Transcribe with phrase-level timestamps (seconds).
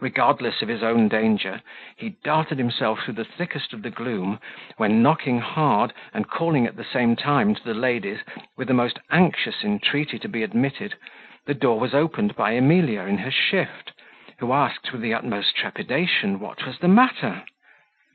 [0.00, 1.60] Regardless of his own danger,
[1.96, 4.40] he darted himself through the thickest of the gloom,
[4.78, 8.20] when knocking hard, and calling at the same time to the ladies,
[8.56, 10.94] with the most anxious entreaty to be admitted,
[11.44, 13.92] the door was opened by Emilia in her shift,
[14.38, 17.44] who asked, with the utmost trepidation, what was the matter?